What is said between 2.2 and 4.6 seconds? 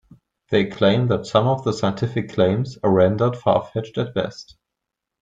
claims are rendered far-fetched at best.